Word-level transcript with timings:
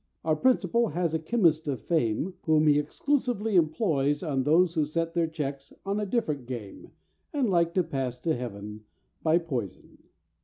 Our 0.23 0.35
principal 0.35 0.87
has 0.87 1.13
a 1.13 1.19
chemist 1.19 1.67
of 1.67 1.79
fame, 1.79 2.33
Whom 2.45 2.65
he 2.65 2.79
exclusively 2.79 3.55
employs 3.55 4.23
on 4.23 4.41
Those 4.41 4.73
who 4.73 4.83
set 4.83 5.13
their 5.13 5.27
checks 5.27 5.73
on 5.85 5.99
a 5.99 6.07
different 6.07 6.47
game 6.47 6.89
And 7.33 7.51
like 7.51 7.75
to 7.75 7.83
pass 7.83 8.17
to 8.21 8.35
heaven 8.35 8.83
by 9.21 9.37
poison. 9.37 9.99